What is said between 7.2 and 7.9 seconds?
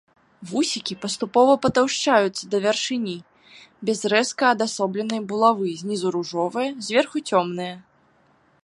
цёмныя.